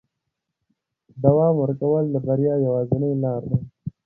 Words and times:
دوام 1.23 1.53
ورکول 1.63 2.03
د 2.11 2.15
بریا 2.25 2.55
یوازینۍ 2.65 3.11
لاره 3.23 3.47
ده. 3.51 3.57